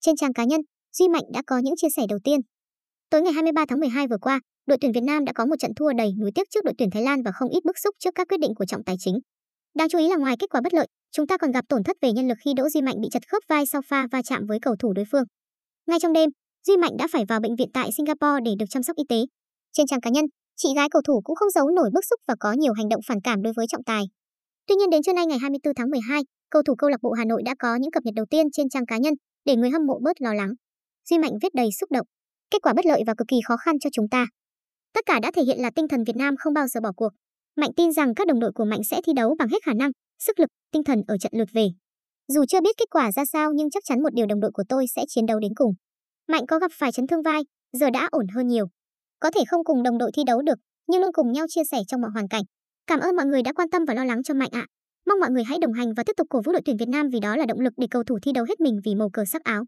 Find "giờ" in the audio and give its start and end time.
36.66-36.80, 47.72-47.90